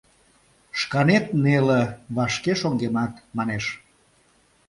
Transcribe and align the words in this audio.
Шканет 0.79 1.25
неле, 1.43 1.81
вашке 2.15 2.53
шоҥгемат, 2.59 3.13
манеш. 3.37 3.65